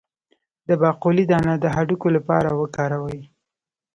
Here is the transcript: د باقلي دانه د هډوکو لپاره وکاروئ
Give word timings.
د 0.67 0.69
باقلي 0.81 1.23
دانه 1.31 1.53
د 1.63 1.65
هډوکو 1.75 2.07
لپاره 2.17 2.49
وکاروئ 2.61 3.21